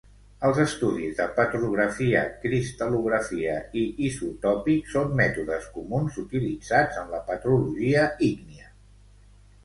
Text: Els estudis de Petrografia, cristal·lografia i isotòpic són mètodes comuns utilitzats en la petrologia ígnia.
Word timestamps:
Els 0.47 0.59
estudis 0.61 1.11
de 1.17 1.25
Petrografia, 1.33 2.21
cristal·lografia 2.45 3.57
i 3.81 3.83
isotòpic 4.07 4.89
són 4.93 5.13
mètodes 5.19 5.67
comuns 5.75 6.17
utilitzats 6.23 6.97
en 7.03 7.13
la 7.17 7.21
petrologia 7.29 8.07
ígnia. 8.29 8.67